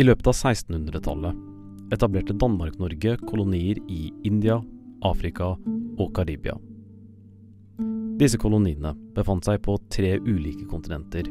[0.00, 4.54] I løpet av 1600-tallet etablerte Danmark-Norge kolonier i India,
[5.04, 5.50] Afrika
[6.00, 6.54] og Karibia.
[8.16, 11.28] Disse koloniene befant seg på tre ulike kontinenter,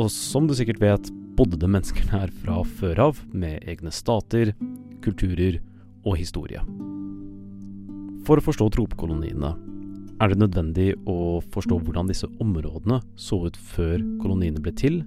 [0.00, 4.54] og som du sikkert vet, bodde det mennesker her fra før av, med egne stater,
[5.04, 5.60] kulturer
[6.00, 6.64] og historie.
[8.24, 9.52] For å forstå tropekoloniene
[10.20, 15.02] er det nødvendig å forstå hvordan disse områdene så ut før koloniene ble til,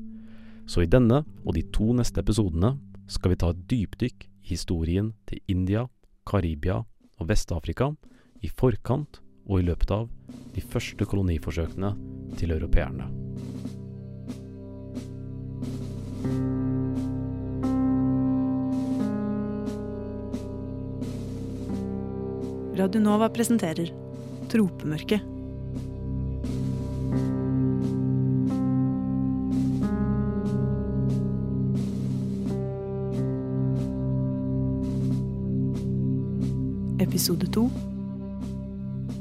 [0.66, 2.76] så i denne og de to neste episodene
[3.12, 5.86] skal vi ta et dypdykk i historien til India,
[6.28, 6.80] Karibia
[7.20, 7.92] og Vest-Afrika
[8.44, 10.08] i forkant og i løpet av
[10.54, 11.94] de første koloniforsøkene
[12.40, 13.10] til europeerne.
[22.74, 23.92] Radionova presenterer
[24.50, 25.33] Tropemørket.
[37.24, 37.70] Episode to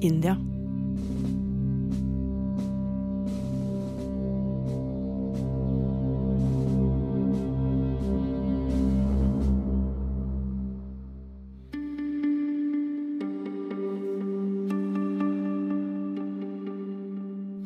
[0.01, 0.33] India.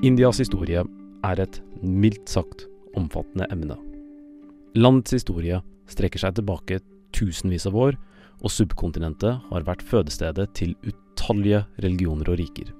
[0.03, 0.83] Indias historie
[1.25, 3.79] er et mildt sagt omfattende emne.
[4.77, 6.83] Landets historie strekker seg tilbake
[7.17, 7.97] tusenvis av år,
[8.45, 12.73] og subkontinentet har vært fødestedet til utallige religioner og riker.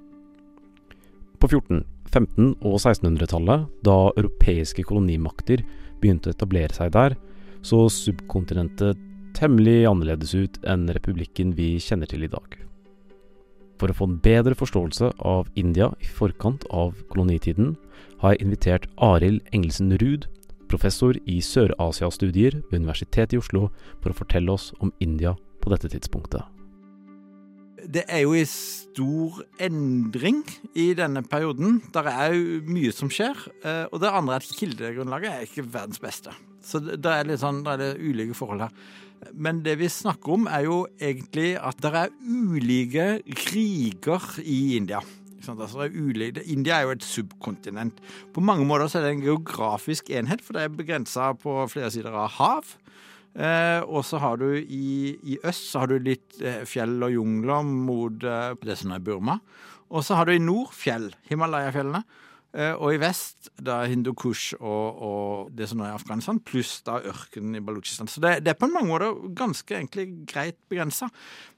[1.37, 5.63] På 14-, 15- og 1600-tallet, da europeiske kolonimakter
[6.01, 7.17] begynte å etablere seg der,
[7.65, 9.01] så subkontinentet
[9.37, 12.57] temmelig annerledes ut enn republikken vi kjenner til i dag.
[13.77, 17.75] For å få en bedre forståelse av India i forkant av kolonitiden,
[18.23, 20.25] har jeg invitert Arild Engelsen Ruud,
[20.67, 23.67] professor i Sør-Asia-studier ved Universitetet i Oslo,
[24.01, 25.35] for å fortelle oss om India
[25.67, 26.53] på dette tidspunktet.
[27.87, 30.41] Det er jo en stor endring
[30.75, 31.77] i denne perioden.
[31.93, 33.37] Det er jo mye som skjer.
[33.63, 36.33] eh, Og det andre er at kildegrunnlaget er ikke verdens beste.
[36.63, 38.73] Så det er litt sånn, det er det ulike forhold her.
[39.33, 43.07] Men det vi snakker om, er jo egentlig at det er ulike
[43.45, 44.99] kriger i India.
[45.47, 45.87] Altså,
[46.43, 48.01] India er jo et subkontinent.
[48.33, 52.11] På mange måter er det en geografisk enhet, for det er begrensa på flere sider
[52.11, 52.75] av hav.
[53.37, 57.13] Eh, og så har du i, i øst så har du litt eh, fjell og
[57.13, 59.37] jungler mot eh, det som er Burma.
[59.93, 62.01] Og så har du i nord fjell, Himalaya-fjellene.
[62.57, 66.97] Eh, og i vest da Hindukush og, og det som nå er Afghanistan, pluss da
[67.05, 68.09] ørkenen i Balutsjistan.
[68.09, 71.11] Så det, det er på mange måter ganske egentlig greit begrensa.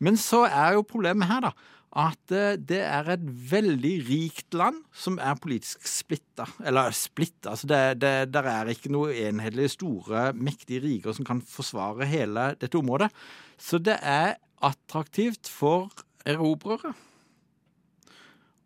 [0.04, 1.54] Men så er jo problemet her, da,
[1.98, 6.46] at eh, det er et veldig rikt land som er politisk splitta.
[6.62, 11.42] Eller splitta, altså det, det der er ikke noe enhetlig store, mektige riker som kan
[11.42, 13.10] forsvare hele dette området.
[13.58, 15.90] Så det er attraktivt for
[16.30, 16.94] erobrere.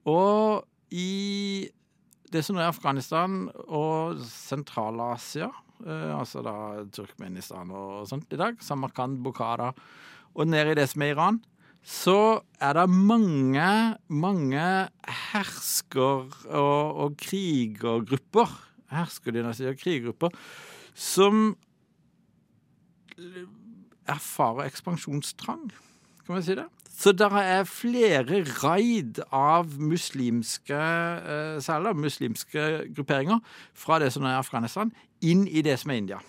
[0.09, 1.69] Og i
[2.33, 5.47] det som er Afghanistan og Sentral-Asia,
[5.85, 6.55] eh, altså da
[6.91, 9.71] Turkmenistan og sånt i dag, Samarkand, Bukhara,
[10.33, 11.39] og ned i det som er Iran,
[11.83, 14.67] så er det mange, mange
[15.03, 18.53] hersker- og, og krigergrupper,
[18.93, 20.29] herskerdynastier og krigergrupper,
[20.95, 21.57] som
[24.07, 25.67] erfarer ekspansjonstrang,
[26.25, 26.69] kan man si det.
[26.93, 33.39] Så det er flere raid av muslimske, eh, særlig muslimske grupperinger
[33.73, 36.19] fra det som er Afghanistan, inn i det som er India.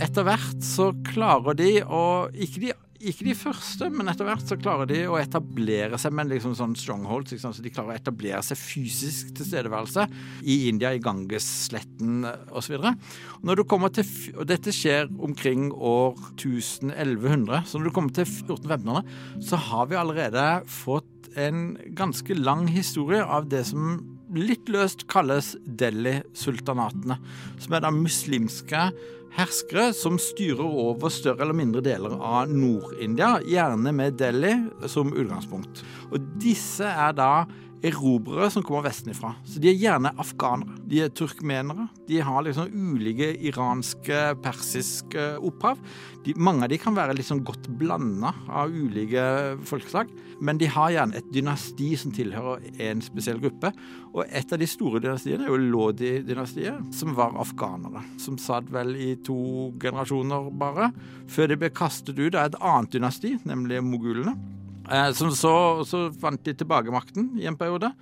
[0.00, 4.58] Etter hvert så klarer de å Ikke de, ikke de første, men etter hvert så
[4.60, 7.32] klarer de å etablere seg med liksom sånn strongholds.
[7.34, 7.54] Liksom.
[7.56, 10.04] Så de klarer å etablere seg fysisk tilstedeværelse
[10.44, 12.76] i India, i Ganges-sletten osv.
[13.46, 14.04] Når du kommer til,
[14.36, 19.16] og dette skjer omkring år 1000-1100, så når du kommer til 1400-1500,
[19.48, 24.00] så har vi allerede fått en ganske lang historie av det som
[24.34, 27.16] litt løst kalles Delhi-sultanatene.
[27.62, 28.90] Som er da muslimske
[29.36, 34.54] herskere som styrer over større eller mindre deler av Nord-India, gjerne med Delhi
[34.90, 35.84] som utgangspunkt.
[36.10, 37.32] Og disse er da
[37.86, 39.32] erobrere som kommer vestenfra.
[39.48, 40.76] Så de er gjerne afghanere.
[40.88, 41.88] De er turkmenere.
[42.08, 45.80] De har liksom ulike iranske, persiske opphav.
[46.26, 49.22] De, mange av de kan være liksom godt blanda av ulike
[49.68, 50.10] folkeslag,
[50.44, 53.72] men de har gjerne et dynasti som tilhører en spesiell gruppe.
[54.12, 58.04] Og et av de store dynastiene er jo Lodi-dynastiet, som var afghanere.
[58.20, 60.92] Som satt vel i to generasjoner bare,
[61.30, 64.36] før de ble kastet ut av et annet dynasti, nemlig mogulene.
[64.90, 65.54] Eh, som så,
[65.86, 67.92] så vant de tilbake makten i en periode,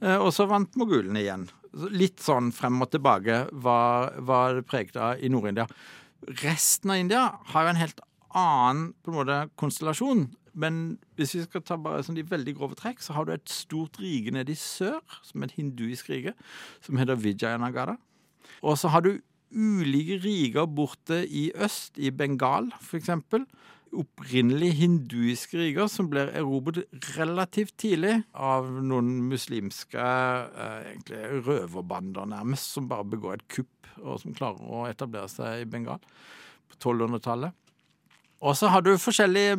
[0.00, 1.46] eh, og så vant mogulene igjen.
[1.92, 5.68] Litt sånn frem og tilbake var, var preget av i Nord-India.
[6.42, 8.00] Resten av India har jo en helt
[8.36, 10.26] annen på en måte konstellasjon.
[10.58, 13.52] Men hvis vi skal ta bare sånn de veldig grove trekk, så har du et
[13.52, 16.34] stort rike nede i sør, som er et hinduisk rike,
[16.82, 17.98] som heter Vijayanagara.
[18.64, 19.12] Og så har du
[19.54, 23.12] ulike riker borte i øst, i Bengal f.eks.
[23.96, 26.84] Opprinnelig hinduiske riker som blir erobret
[27.16, 34.20] relativt tidlig av noen muslimske eh, egentlig røverbander, nærmest, som bare begår et kupp, og
[34.22, 36.02] som klarer å etablere seg i Bengal
[36.68, 37.56] på 1200-tallet.
[38.38, 39.56] Og så har du forskjellige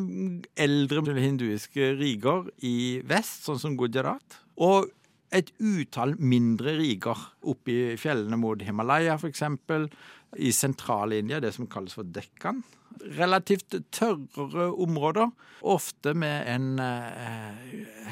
[0.55, 4.39] eldre hinduiske riger i vest, sånn som Gujarat.
[4.55, 4.87] Og
[5.35, 7.21] et utall mindre riker
[7.51, 9.45] oppe i fjellene mot Himalaya, f.eks.
[10.37, 12.61] I sentral-India, det som kalles for Dekkan.
[13.17, 15.31] Relativt tørrere områder,
[15.61, 17.63] ofte med en eh,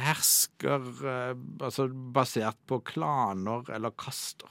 [0.06, 4.50] hersker eh, altså basert på klaner eller kaster.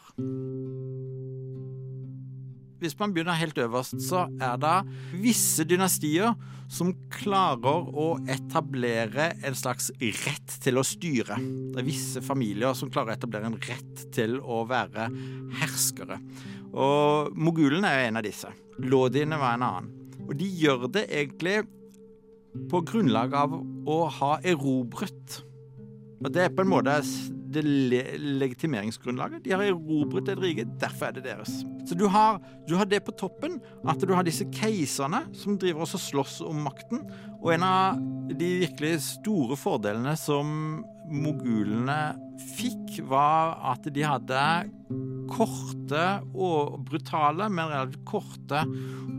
[2.82, 4.76] Hvis man begynner helt øverst, så er det
[5.22, 6.34] visse dynastier
[6.68, 11.38] som klarer å etablere en slags rett til å styre.
[11.72, 15.08] Det er visse familier som klarer å etablere en rett til å være
[15.60, 16.18] herskere.
[16.76, 18.50] Og mogulene er en av disse.
[18.82, 19.92] Lodiene var en annen.
[20.26, 21.62] Og de gjør det egentlig
[22.70, 25.40] på grunnlag av å ha erobret.
[26.24, 27.00] Og det er på en måte
[27.56, 29.44] det legitimeringsgrunnlaget.
[29.44, 31.62] De har erobret et rike, derfor er det deres.
[31.86, 35.86] Så du har, du har, det på toppen, at du har disse keiserne som driver
[35.86, 37.04] og slåss om makten.
[37.40, 38.00] Og en av
[38.32, 42.16] de virkelig store fordelene som mogulene
[42.56, 44.42] fikk, var at de hadde
[45.30, 46.04] korte
[46.34, 48.62] og brutale, men relativt korte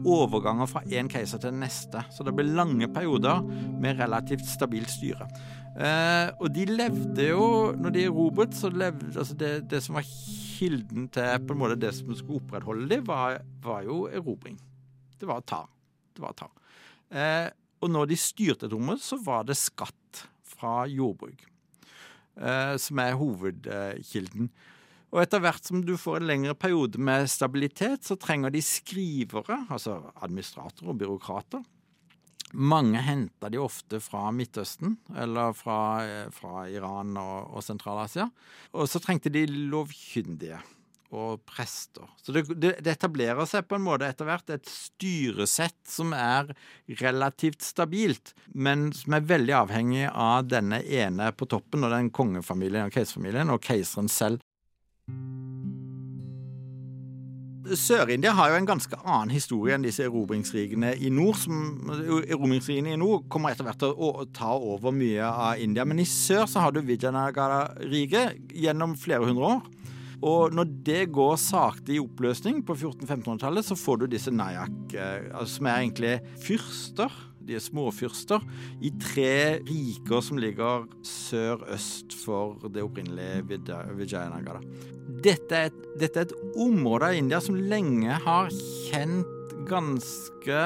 [0.08, 2.04] overganger fra én keiser til den neste.
[2.14, 3.44] Så det ble lange perioder
[3.82, 5.28] med relativt stabilt styre.
[5.77, 10.07] Eh, og de levde jo Når de erobret, så levde altså det, det, som var
[10.57, 14.57] kilden til på en måte det som skulle opprettholde dem, var, var jo erobring.
[15.19, 15.62] Det var å ta.
[16.13, 16.50] Det var å ta.
[17.13, 17.50] Eh,
[17.85, 21.45] og når de styrte et område, så var det skatt fra jordbruk.
[22.38, 24.50] Eh, som er hovedkilden.
[25.13, 29.62] Og etter hvert som du får en lengre periode med stabilitet, så trenger de skrivere,
[29.69, 31.63] altså administratorer og byråkrater.
[32.54, 38.30] Mange henter de ofte fra Midtøsten, eller fra, eh, fra Iran og, og Sentral-Asia.
[38.78, 40.62] Og så trengte de lovkyndige
[41.16, 42.08] og prester.
[42.20, 46.52] Så det, det, etablerer seg på en måte etter hvert et styresett som er
[47.00, 52.90] relativt stabilt, men som er veldig avhengig av denne ene på toppen, og den kongefamilien
[52.90, 54.44] og keiserfamilien, og keiseren selv.
[57.75, 61.40] Sør-India har jo en ganske annen historie enn disse erobringsrigene i nord.
[61.42, 65.86] Som, erobringsrigene i nord kommer etter hvert til å ta over mye av India.
[65.88, 69.66] Men i sør så har du Vijayanagara-riket gjennom flere hundre år.
[70.25, 75.28] Og når det går sakte i oppløsning på 1400-1500-tallet, så får du disse nayak, eh,
[75.30, 77.20] altså som er egentlig fyrster.
[77.48, 78.44] De er småfyrster
[78.84, 83.62] i tre riker som ligger sør-øst for det opprinnelige
[83.98, 84.62] Vijayanagara.
[85.24, 88.52] Dette er, et, dette er et område av India som lenge har
[88.90, 90.62] kjent ganske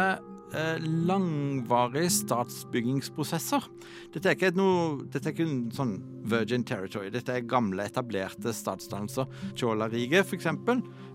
[0.52, 3.68] langvarige statsbyggingsprosesser.
[4.12, 5.94] Dette er ikke noe Dette er ikke en sånn
[6.32, 7.12] virgin territory.
[7.14, 9.30] Dette er gamle, etablerte statsdannelser.
[9.60, 10.50] Chola-riket, f.eks.,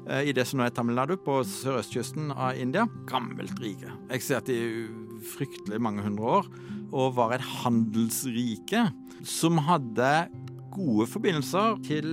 [0.09, 2.87] eh, i det som nå er Tamil Nadu, på sørøstkysten av India.
[3.11, 3.93] Gammelt rike.
[4.09, 4.87] Eksisterte i
[5.37, 6.51] fryktelig mange hundre år.
[6.93, 8.87] Og var et handelsrike
[9.27, 10.13] som hadde
[10.77, 12.09] gode forbindelser til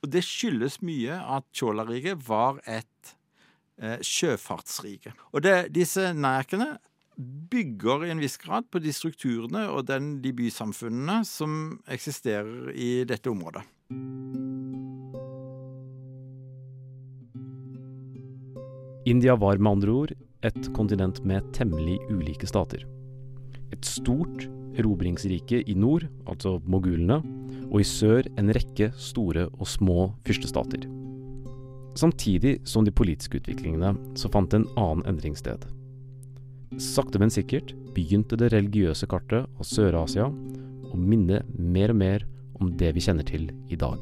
[0.01, 3.17] Og det skyldes mye at Chola-riket var et
[3.81, 5.13] eh, sjøfartsrike.
[5.33, 6.75] Og det, disse nærkene
[7.51, 13.03] bygger i en viss grad på de strukturene og den, de bysamfunnene som eksisterer i
[13.09, 13.65] dette området.
[19.09, 22.85] India var med andre ord et kontinent med temmelig ulike stater.
[23.73, 24.47] Et stort
[24.79, 27.19] erobringsrike i nord, altså mogulene,
[27.71, 30.87] og i sør en rekke store og små fyrstestater.
[31.95, 35.65] Samtidig som de politiske utviklingene så fant en annen endring sted.
[36.79, 42.19] Sakte, men sikkert begynte det religiøse kartet av Sør-Asia å minne mer og mer
[42.61, 43.99] om det vi kjenner til i dag.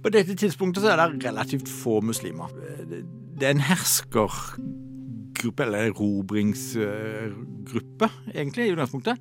[0.00, 2.48] På dette tidspunktet så er det relativt få muslimer.
[3.36, 9.16] Det er en herskergruppe, eller erobringsgruppe, egentlig, i utgangspunktet.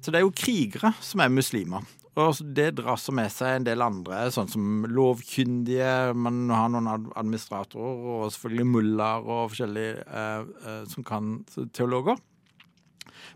[0.00, 1.82] Så det er jo krigere som er muslimer.
[2.18, 6.88] Og det drar så med seg en del andre, sånn som lovkyndige, man har noen
[6.90, 11.36] administratorer, og selvfølgelig mullaer og forskjellige eh, eh, som kan
[11.76, 12.18] teologer.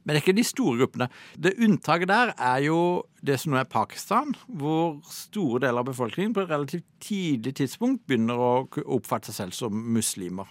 [0.03, 1.09] Men det er ikke de store gruppene.
[1.41, 2.81] Det unntaket der er jo
[3.25, 8.05] det som nå er Pakistan, hvor store deler av befolkningen på et relativt tidlig tidspunkt
[8.09, 8.53] begynner å
[8.85, 10.51] oppfatte seg selv som muslimer.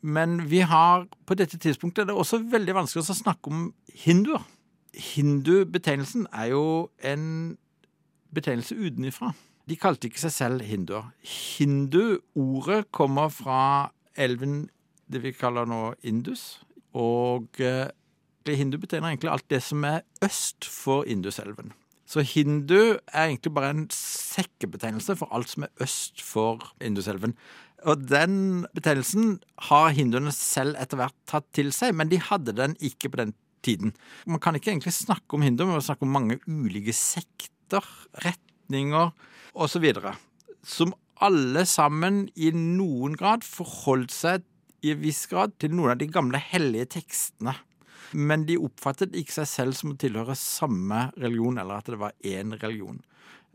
[0.00, 3.68] Men vi har på dette tidspunktet det er også veldig vanskelig å snakke om
[4.06, 4.42] hinduer.
[4.94, 6.64] Hindu-betegnelsen er jo
[7.04, 7.58] en
[8.34, 9.32] betegnelse utenfra.
[9.68, 11.12] De kalte ikke seg selv hinduer.
[11.22, 13.62] Hindu-ordet kommer fra
[14.18, 14.64] elven
[15.10, 16.60] det vi kaller nå Indus.
[16.94, 17.90] Og eh,
[18.50, 21.72] hindu betegner egentlig alt det som er øst for Induselven.
[22.10, 27.36] Så hindu er egentlig bare en sekkebetegnelse for alt som er øst for Induselven.
[27.86, 29.38] Og den betegnelsen
[29.70, 33.34] har hinduene selv etter hvert tatt til seg, men de hadde den ikke på den
[33.64, 33.94] tiden.
[34.26, 37.84] Man kan ikke egentlig snakke om hinduer, men snakke om mange ulike sekter,
[38.24, 39.12] retninger
[39.54, 39.86] osv.
[40.66, 44.46] Som alle sammen i noen grad forholdt seg
[44.80, 47.58] i en viss grad til noen av de gamle hellige tekstene
[48.12, 52.16] men de oppfattet ikke seg selv som å tilhøre samme religion, eller at det var
[52.26, 53.00] én religion.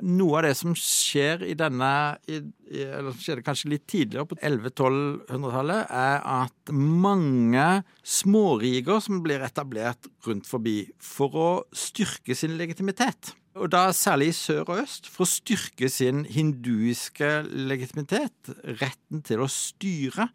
[0.03, 1.89] Noe av det som skjer i denne
[2.27, 2.41] i,
[2.75, 7.67] Eller skjedde kanskje litt tidligere, på 1100-1200-tallet, er at mange
[8.03, 13.31] småriger som blir etablert rundt forbi for å styrke sin legitimitet.
[13.55, 17.29] Og da særlig i sør og øst, for å styrke sin hinduiske
[17.69, 20.27] legitimitet, retten til å styre,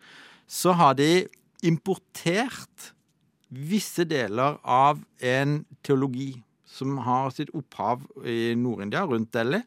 [0.48, 1.26] så har de
[1.68, 2.94] importert
[3.50, 6.32] visse deler av en teologi
[6.70, 9.60] som har sitt opphav i Nord-India, rundt Delhi.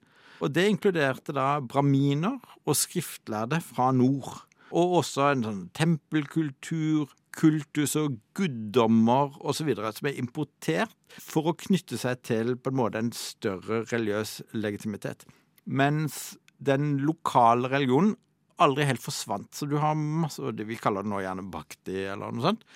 [0.43, 4.43] Og det inkluderte da braminer og skriftlærde fra nord.
[4.73, 9.71] Og også en sånn tempelkultur, kultus og guddommer osv.
[9.75, 15.25] som er importert for å knytte seg til på en måte en større religiøs legitimitet.
[15.65, 18.15] Mens den lokale religionen
[18.61, 19.49] aldri helt forsvant.
[19.55, 22.67] Så du har masse det Vi kaller det nå gjerne bhakti eller noe sånt.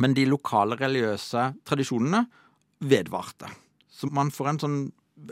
[0.00, 2.24] Men de lokale religiøse tradisjonene
[2.90, 3.50] vedvarte.
[3.90, 4.78] Så man får sånn,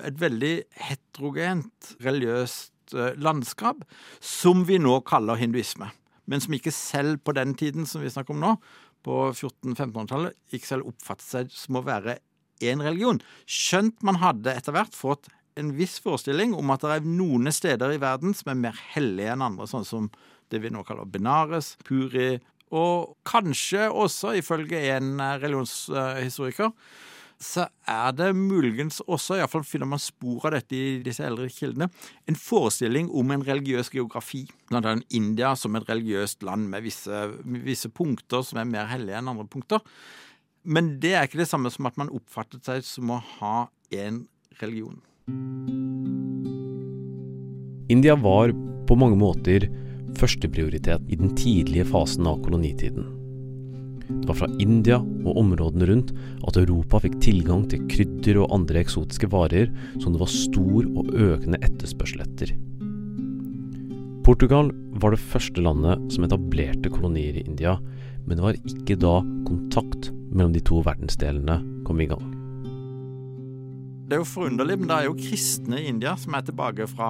[0.04, 0.52] et veldig
[0.88, 3.86] heterogent religiøst eh, landskap
[4.20, 5.88] som vi nå kaller hinduisme.
[6.28, 8.52] Men som ikke selv på den tiden som vi snakker om nå,
[9.06, 12.18] på 1400-1500-tallet, ikke selv oppfattet seg som å være
[12.60, 13.20] én religion.
[13.48, 17.94] Skjønt man hadde etter hvert fått en viss forestilling om at det er noen steder
[17.94, 20.10] i verden som er mer hellige enn andre, sånn som
[20.52, 22.38] det vi nå kaller Benares, Puri,
[22.74, 26.72] og kanskje også, ifølge en eh, religionshistoriker,
[27.38, 31.86] så er det muligens også, iallfall finner man spor av dette i disse eldre kildene,
[32.26, 34.42] en forestilling om en religiøs geografi.
[34.70, 37.22] Blant annet India som et religiøst land med visse,
[37.62, 39.84] visse punkter som er mer hellige enn andre punkter.
[40.66, 44.24] Men det er ikke det samme som at man oppfattet seg som å ha én
[44.58, 44.98] religion.
[47.88, 48.50] India var
[48.88, 49.68] på mange måter
[50.18, 53.06] førsteprioritet i den tidlige fasen av kolonitiden.
[54.08, 56.14] Det var fra India og områdene rundt
[56.48, 59.68] at Europa fikk tilgang til krydder og andre eksotiske varer
[60.00, 62.54] som det var stor og økende etterspørsel etter.
[64.24, 67.76] Portugal var det første landet som etablerte kolonier i India,
[68.24, 72.37] men det var ikke da kontakt mellom de to verdensdelene kom i gang.
[74.08, 77.08] Det er jo forunderlig, men det er jo kristne i India som er tilbake fra,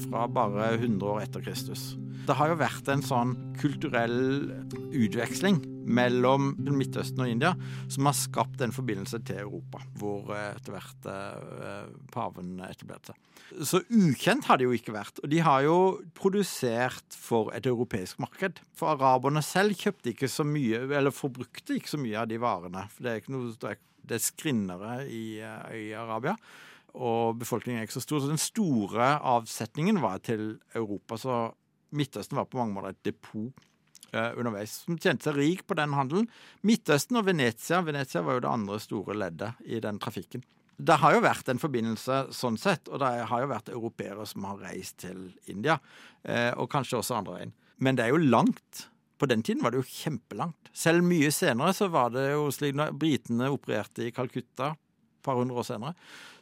[0.00, 1.90] fra bare 100 år etter Kristus.
[2.24, 4.48] Det har jo vært en sånn kulturell
[4.96, 7.50] utveksling mellom Midtøsten og India
[7.92, 13.20] som har skapt en forbindelse til Europa, hvor eh, etter hvert eh, paven etablerte seg.
[13.68, 15.20] Så ukjent har det jo ikke vært.
[15.20, 15.76] Og de har jo
[16.16, 18.60] produsert for et europeisk marked.
[18.76, 22.88] For araberne selv kjøpte ikke så mye, eller forbrukte ikke så mye av de varene.
[22.92, 23.52] For det er ikke noe
[24.08, 26.34] det er skrinnere i, eh, i Arabia
[26.96, 28.22] og befolkningen er ikke så stor.
[28.22, 31.18] Så den store avsetningen var til Europa.
[31.20, 31.38] Så
[31.94, 33.64] Midtøsten var på mange måter et depot
[34.12, 36.28] eh, underveis, som tjente seg rik på den handelen.
[36.66, 40.44] Midtøsten og Venezia Venezia var jo det andre store leddet i den trafikken.
[40.78, 44.44] Det har jo vært en forbindelse sånn sett, og det har jo vært europeere som
[44.46, 45.78] har reist til India,
[46.22, 47.56] eh, og kanskje også andre veien.
[47.82, 48.86] Men det er jo langt.
[49.18, 50.70] På den tiden var det jo kjempelangt.
[50.72, 55.40] Selv mye senere så var det jo slik når britene opererte i Calcutta et par
[55.40, 55.96] hundre år senere,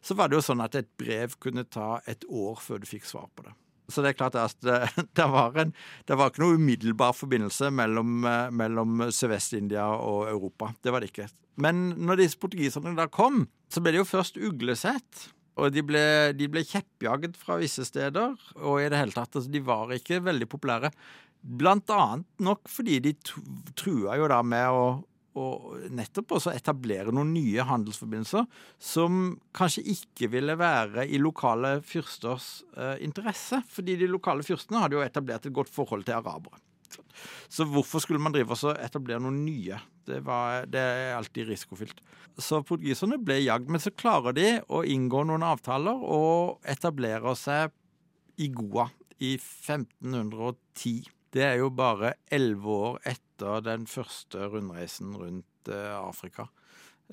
[0.04, 3.09] så var det jo sånn at et brev kunne ta et år før du fikk
[3.09, 3.56] svar på det.
[3.88, 4.80] Så det er klart at det,
[5.16, 5.73] det, var, en,
[6.06, 10.73] det var ikke noe umiddelbar forbindelse mellom, eh, mellom Sørvest-India og Europa.
[10.83, 11.30] Det var det ikke.
[11.62, 16.00] Men når disse portugiserne da kom, så ble det jo først uglesett Og de ble,
[16.37, 20.18] de ble kjeppjaget fra visse steder, og i det hele tatt, altså, de var ikke
[20.21, 20.90] veldig populære.
[21.46, 23.12] Blant annet nok fordi de
[23.78, 24.86] trua jo da med å,
[25.38, 28.46] og nettopp også etablere noen nye handelsforbindelser
[28.82, 33.60] som kanskje ikke ville være i lokale fyrsters eh, interesse.
[33.70, 36.58] Fordi de lokale fyrstene hadde jo etablert et godt forhold til arabere.
[37.48, 39.78] Så hvorfor skulle man drive og etablere noen nye?
[40.06, 42.00] Det, var, det, er alltid risikofylt.
[42.38, 47.74] Så portugiserne ble jagd, men så klarer de å inngå noen avtaler og etablerer seg
[48.42, 48.88] i Goa
[49.18, 51.15] i 1510.
[51.35, 56.47] Det er jo bare elleve år etter den første rundreisen rundt eh, Afrika.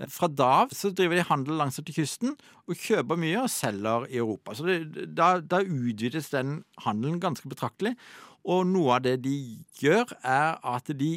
[0.10, 2.34] Fra da av driver de handel langs til kysten
[2.66, 4.56] og kjøper mye og selger i Europa.
[4.58, 7.94] Så det, da, da utvides den handelen ganske betraktelig.
[8.44, 9.36] Og noe av det de
[9.80, 11.14] gjør, er at de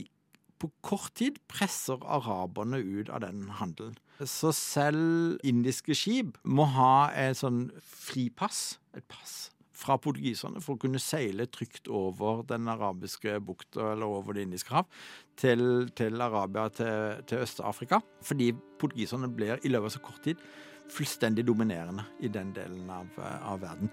[0.60, 3.96] på kort tid presser araberne ut av den handelen.
[4.24, 10.82] Så selv indiske skip må ha et sånn fripass, et pass, fra portugiserne for å
[10.86, 14.88] kunne seile trygt over den arabiske bukta eller over Det indiske hav
[15.36, 18.00] til, til Arabia, til, til Øst-Afrika.
[18.24, 20.42] Fordi portugiserne blir i løpet av så kort tid
[20.92, 23.90] fullstendig dominerende i den delen av, av verden.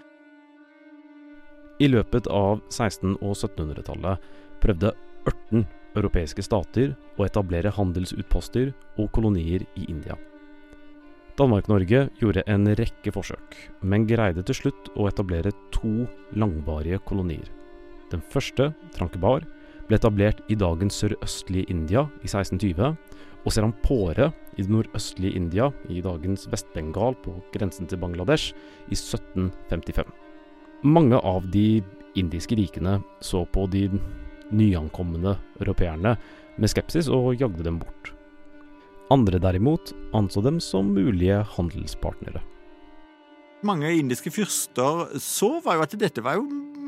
[1.81, 4.27] I løpet av 1600- og 1700-tallet
[4.63, 4.93] prøvde
[5.25, 5.65] 18
[5.97, 8.71] europeiske stater å etablere handelsutposter
[9.01, 10.17] og kolonier i India.
[11.33, 16.05] Danmark-Norge gjorde en rekke forsøk, men greide til slutt å etablere to
[16.37, 17.47] langvarige kolonier.
[18.11, 19.47] Den første, Trankebar,
[19.87, 22.93] ble etablert i dagens sørøstlige India i 1620,
[23.43, 28.53] og Serampore i det nordøstlige India, i dagens Vest-Bengal på grensen til Bangladesh,
[28.87, 30.13] i 1755.
[30.85, 31.81] Mange av de
[32.19, 33.87] indiske rikene så på de
[34.53, 36.13] nyankomne europeerne
[36.61, 38.12] med skepsis og jagde dem bort.
[39.12, 42.43] Andre derimot anså dem som mulige handelspartnere.
[43.63, 46.47] Mange indiske fyrster så var jo at dette var jo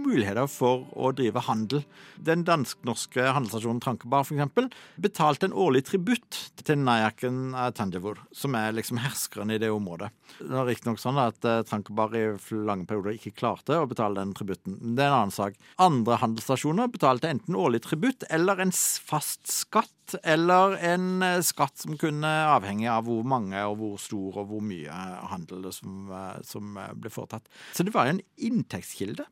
[0.09, 1.83] muligheter for å drive handel.
[2.15, 4.75] Den dansk-norske handelsstasjonen Trankebar f.eks.
[5.01, 10.11] betalte en årlig tributt til Nayaken Tanjavur, som er liksom herskeren i det området.
[10.39, 12.25] Det var riktignok sånn at uh, Trankebar i
[12.65, 14.77] lange perioder ikke klarte å betale den tributten.
[14.97, 15.57] Det er en annen sak.
[15.81, 19.91] Andre handelsstasjoner betalte enten årlig tributt eller en fast skatt,
[20.23, 24.65] eller en uh, skatt som kunne avhenge av hvor mange og hvor stor og hvor
[24.65, 24.99] mye
[25.31, 27.47] handel som, uh, som ble foretatt.
[27.73, 29.27] Så det var en inntektskilde.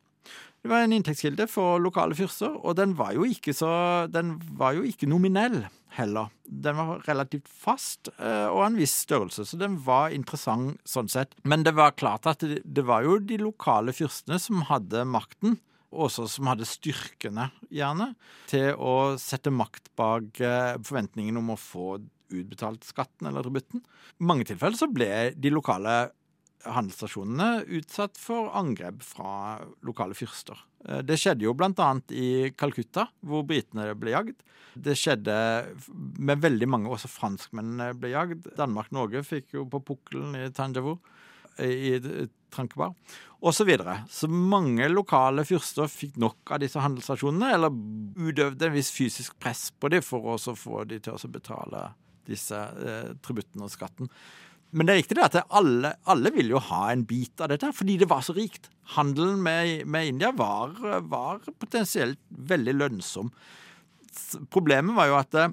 [0.64, 3.70] Det var en inntektskilde for lokale fyrster, og den var jo ikke så
[4.08, 5.66] var jo ikke nominell
[5.98, 6.32] heller.
[6.48, 11.12] Den var relativt fast eh, og av en viss størrelse, så den var interessant sånn
[11.12, 11.36] sett.
[11.44, 15.60] Men det var klart at det, det var jo de lokale fyrstene som hadde makten
[15.94, 18.14] også som hadde styrkene, gjerne,
[18.50, 22.00] til å sette makt bak eh, forventningen om å få
[22.34, 23.84] utbetalt skatten eller tributten.
[24.18, 25.98] I mange tilfeller så ble de lokale
[26.66, 30.60] handelsstasjonene utsatt for angrep fra lokale fyrster.
[30.88, 31.90] Eh, det skjedde jo bl.a.
[32.14, 34.44] i Calcutta, hvor britene ble jagd.
[34.74, 35.36] Det skjedde
[36.18, 38.48] med veldig mange, også franskmennene ble jagd.
[38.58, 40.98] Danmark-Norge fikk jo på pukkelen i Tanjavur,
[41.62, 42.00] i
[42.54, 42.94] Trankebar,
[43.42, 43.58] osv.
[43.58, 43.98] Så, videre.
[44.10, 47.74] så mange lokale fyrster fikk nok av disse handelsstasjonene, eller
[48.30, 51.88] utøvde en viss fysisk press på dem for å få dem til å betale
[52.30, 54.10] disse eh, tributtene og skatten.
[54.74, 57.70] Men det er riktig det at alle, alle vil jo ha en bit av dette,
[57.78, 58.72] fordi det var så rikt.
[58.96, 60.74] Handelen med, med India var,
[61.10, 63.30] var, potensielt veldig lønnsom.
[64.54, 65.46] Problemet var jo at det,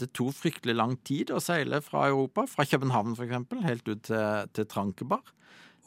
[0.00, 4.52] det, tok fryktelig lang tid å seile fra Europa, fra København f.eks., helt ut til,
[4.56, 5.22] til Trankebar.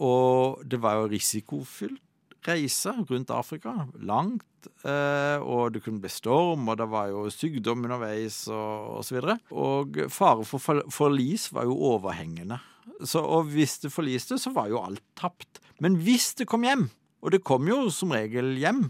[0.05, 2.01] Og det var jo risikofylt
[2.45, 3.73] reise rundt Afrika.
[4.05, 4.45] Langt.
[4.85, 9.19] Eh, og det kunne bli storm, og det var jo sykdom underveis og osv.
[9.25, 12.61] Og, og fare for forlis var jo overhengende.
[13.03, 15.59] Så, og hvis det forliste, så var jo alt tapt.
[15.83, 16.87] Men hvis det kom hjem,
[17.25, 18.85] og det kom jo som regel hjem,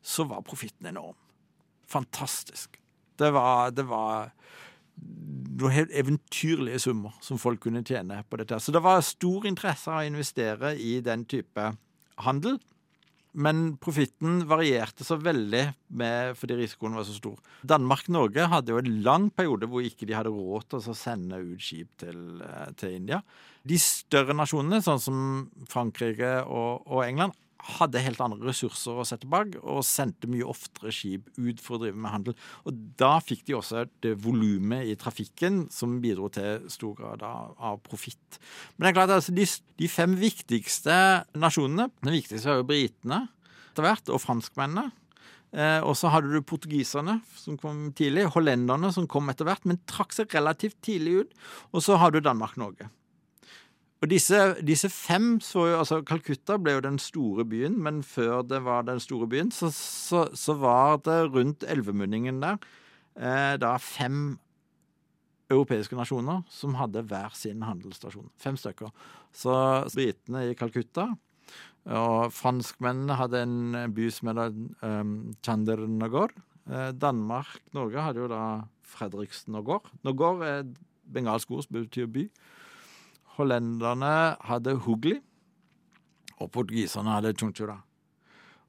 [0.00, 1.18] så var profitten enorm.
[1.90, 2.78] Fantastisk.
[3.20, 4.30] Det var, det var
[5.60, 8.58] noen helt eventyrlige summer som folk kunne tjene på dette.
[8.62, 11.72] Så det var stor interesse av å investere i den type
[12.24, 12.60] handel.
[13.32, 15.62] Men profitten varierte så veldig
[16.00, 17.36] med, fordi risikoen var så stor.
[17.62, 21.62] Danmark-Norge hadde jo en lang periode hvor ikke de hadde råd til å sende ut
[21.62, 23.20] skip til, eh, til India.
[23.62, 25.22] De større nasjonene, sånn som
[25.70, 27.38] Frankrike og, og England,
[27.76, 31.82] hadde helt andre ressurser å sette bak, og sendte mye oftere skip ut for å
[31.84, 32.36] drive med handel.
[32.68, 37.56] Og da fikk de også det volumet i trafikken som bidro til stor grad av,
[37.56, 38.40] av profitt.
[38.76, 39.46] Men det er klart altså, de,
[39.80, 40.94] de, fem viktigste
[41.40, 43.26] nasjonene Den viktigste er jo britene
[43.70, 44.90] etter hvert, og franskmennene.
[45.50, 48.28] Eh, og så hadde du portugiserne, som kom tidlig.
[48.34, 51.36] Hollenderne, som kom etter hvert, men trakk seg relativt tidlig ut.
[51.74, 52.90] Og så har du Danmark-Norge.
[54.00, 58.40] Og disse, disse, fem så jo altså Calcutta ble jo den store byen, men før
[58.48, 62.56] det var den store byen, så, så, så var det rundt elvemunningen der
[63.20, 64.38] eh, da fem
[65.50, 68.30] europeiske nasjoner som hadde hver sin handelsstasjon.
[68.40, 68.92] Fem stykker.
[69.36, 69.52] Så
[69.92, 71.10] britene i Calcutta
[71.90, 76.32] og franskmennene hadde en by som het um, Chandernagor.
[76.70, 78.42] Eh, Danmark, Norge hadde jo da
[78.86, 79.88] Fredriksnogor.
[80.06, 80.64] Nogor er
[81.10, 82.26] bengalsk ord som betyr by.
[83.36, 84.14] Hollenderne
[84.48, 85.18] hadde Hugli,
[86.40, 87.78] og portugiserne hadde Chunchura.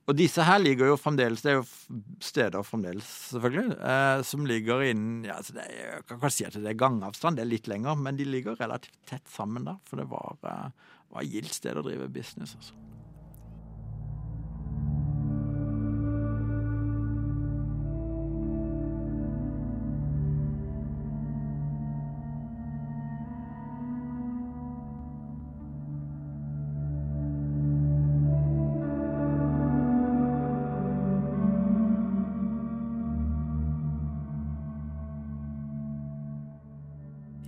[0.10, 4.82] Og disse her ligger jo fremdeles Det er jo steder fremdeles, selvfølgelig, eh, som ligger
[4.90, 7.70] innen ja, altså det Jeg kan ikke si at det er gangavstand, det er litt
[7.72, 9.78] lenger, men de ligger relativt tett sammen da.
[9.88, 12.76] For det var, eh, var gildt sted å drive business, altså.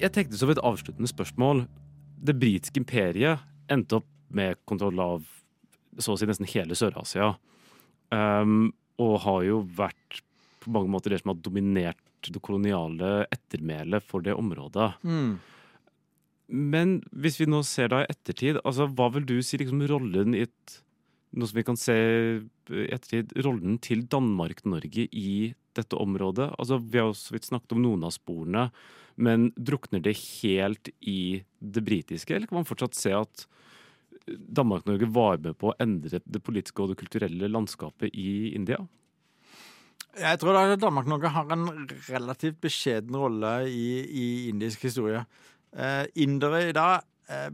[0.04, 1.64] Jeg tenkte som et avsluttende spørsmål
[2.28, 5.24] Det britiske imperiet endte opp med kontroll av
[6.02, 7.36] så å si nesten hele Sør-Asia.
[8.10, 10.24] Um, og har jo vært
[10.64, 14.90] på mange måter det som har dominert det koloniale ettermælet for det området.
[15.06, 15.36] Mm.
[16.54, 20.38] Men hvis vi nå ser da i ettertid, altså hva vil du si liksom rollen
[20.38, 20.80] i et
[21.34, 25.32] Noe som vi kan se i ettertid, rollen til Danmark-Norge i
[25.78, 26.52] dette området?
[26.58, 28.70] Altså Vi har jo så vidt snakket om noen av sporene.
[29.16, 33.46] Men drukner det helt i det britiske, eller kan man fortsatt se at
[34.26, 38.80] Danmark-Norge var med på å endre det politiske og det kulturelle landskapet i India?
[40.14, 41.68] Jeg tror da Danmark-Norge har en
[42.08, 45.24] relativt beskjeden rolle i, i indisk historie.
[45.74, 47.02] Eh, indere i dag
[47.34, 47.48] eh,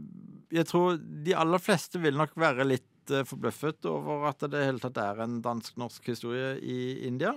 [0.52, 4.82] Jeg tror de aller fleste vil nok være litt eh, forbløffet over at det hele
[4.82, 7.32] tatt er en dansk-norsk historie i India.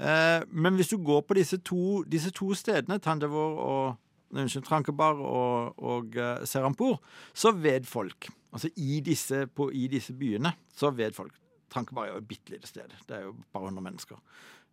[0.00, 3.84] Eh, men hvis du går på disse to, disse to stedene, Tandevor og
[4.30, 7.00] unnskyld, Trankebar og, og uh, Serampur,
[7.34, 11.34] så vet folk Altså i disse, på, i disse byene så vet folk
[11.70, 12.94] Trankebar er jo et bitte lite sted.
[13.06, 14.16] Det er jo bare 100 mennesker.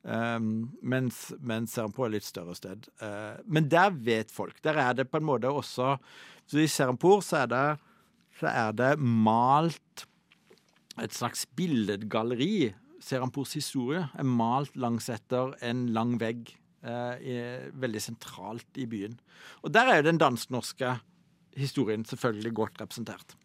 [0.02, 2.88] Um, mens, mens Serampur er et litt større sted.
[2.98, 4.58] Uh, men der vet folk.
[4.66, 5.98] Der er det på en måte også
[6.48, 7.68] Så i Serampur så er det,
[8.40, 10.08] så er det malt
[11.04, 12.72] et slags billedgalleri
[13.08, 16.52] Serampurs historie er malt langs etter en lang vegg
[16.84, 19.18] eh, veldig sentralt i byen.
[19.64, 20.98] Og der er jo den dansk-norske
[21.58, 23.38] historien selvfølgelig godt representert.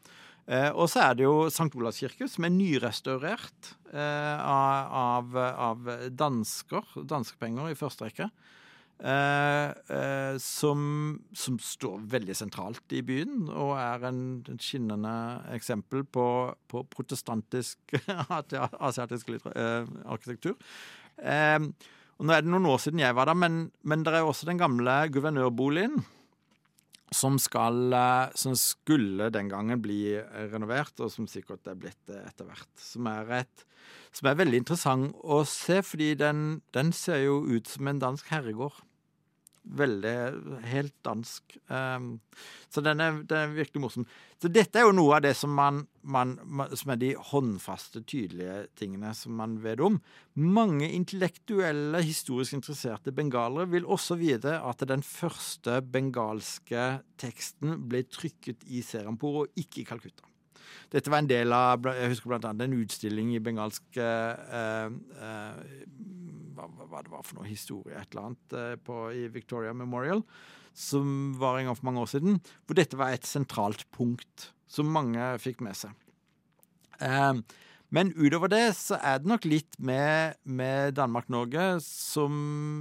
[0.51, 1.71] Eh, og så er det jo St.
[1.79, 8.29] Olavs kirke, som er nyrestaurert eh, av, av, dansker, danskepenger i første rekke.
[9.03, 10.83] Eh, eh, som,
[11.35, 15.15] som, står veldig sentralt i byen, og er en, en skinnende
[15.51, 16.27] eksempel på,
[16.71, 17.97] på protestantisk
[18.87, 20.55] asiatisk eh, arkitektur.
[21.19, 21.59] Eh,
[22.15, 24.47] og Nå er det noen år siden jeg var der, men, men det er også
[24.47, 26.05] den gamle guvernørboligen.
[27.13, 30.15] Som, skal, eh, som skulle den gangen bli
[30.55, 32.71] renovert, og som sikkert er blitt det etter hvert.
[32.79, 33.51] Som er,
[34.15, 38.31] som er veldig interessant å se, fordi den, den ser jo ut som en dansk
[38.31, 38.79] herregård.
[39.63, 40.15] Veldig
[40.67, 41.55] Helt dansk.
[41.71, 42.17] Um,
[42.69, 44.07] så den er, den er, virkelig morsom.
[44.43, 46.35] Så dette er jo noe av det som, man, man,
[46.75, 50.01] som er de håndfaste, tydelige tingene som man vet om.
[50.35, 56.89] Mange intellektuelle, historisk interesserte bengalere vil også vite at den første bengalske
[57.23, 60.27] teksten ble trykket i Serampore og ikke i Calcutta.
[60.93, 65.67] Dette var en del av jeg husker blant annet en utstilling i bengalsk eh, eh,
[66.69, 70.23] hva, hva, det var for noe historie, et eller annet, eh, på, i Victoria Memorial,
[70.73, 74.89] som var en gang for mange år siden, hvor dette var et sentralt punkt som
[74.93, 75.93] mange fikk med seg.
[77.03, 77.43] Eh,
[77.93, 82.33] men utover det så er det nok litt med, med Danmark-Norge som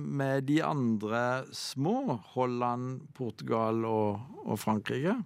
[0.08, 5.18] med de andre små, Holland, Portugal og, og Frankrike,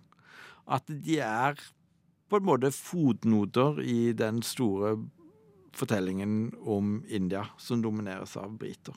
[0.65, 1.61] at de er
[2.25, 4.95] på en måte fotnoter i den store
[5.75, 8.95] fortellingen om India, som domineres av briter.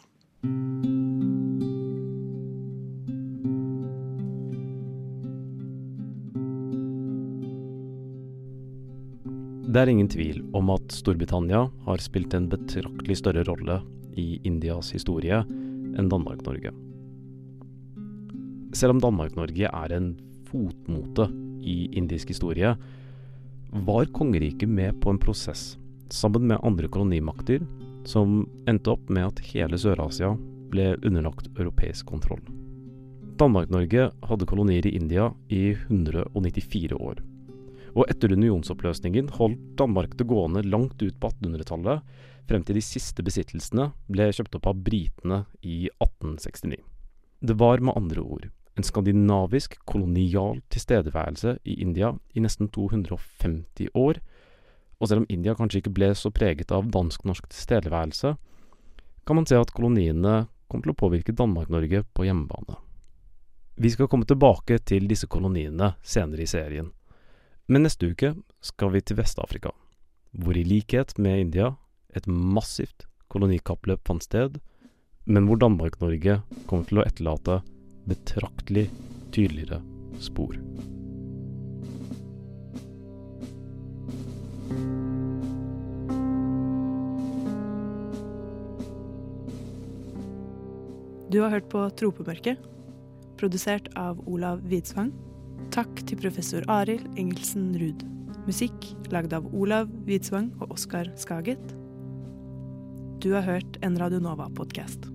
[9.69, 13.83] Det er ingen tvil om at Storbritannia har spilt en betraktelig større rolle
[14.19, 16.73] i Indias historie enn Danmark-Norge.
[18.79, 20.09] Selv om Danmark-Norge er en
[20.49, 21.29] fotnote
[21.61, 22.73] i indisk historie,
[23.85, 25.75] var kongeriket med på en prosess
[26.15, 27.65] sammen med andre kolonimakter,
[28.09, 30.35] som endte opp med at hele Sør-Asia
[30.73, 32.43] ble underlagt europeisk kontroll.
[33.39, 37.23] Danmark-Norge hadde kolonier i India i 194 år.
[37.95, 42.03] Og etter unionsoppløsningen holdt Danmark det gående langt ut på 1800-tallet,
[42.49, 46.79] frem til de siste besittelsene ble kjøpt opp av britene i 1869.
[47.39, 54.21] Det var med andre ord en skandinavisk kolonial tilstedeværelse i India i nesten 250 år,
[54.99, 58.35] og selv om India kanskje ikke ble så preget av dansk-norsk tilstedeværelse,
[59.27, 62.77] kan man se at koloniene kom til å påvirke Danmark-Norge på hjemmebane.
[63.79, 66.91] Vi skal komme tilbake til disse koloniene senere i serien,
[67.69, 68.33] men neste uke
[68.65, 69.71] skal vi til Vest-Afrika,
[70.33, 71.73] hvor i likhet med India
[72.17, 74.59] et massivt kolonikappløp fant sted,
[75.29, 77.61] men hvor Danmark-Norge kommer til å etterlate
[78.09, 78.89] betraktelig
[79.37, 79.83] tydeligere
[80.25, 80.57] spor.
[91.29, 92.57] Du har hørt på Tropemørket,
[93.37, 95.11] produsert av Olav Widsvang.
[95.75, 98.01] Takk til professor Arild Engelsen Ruud.
[98.47, 101.61] Musikk lagd av Olav Widsvang og Oskar Skaget.
[103.21, 105.11] Du har hørt en Radionova-podkast.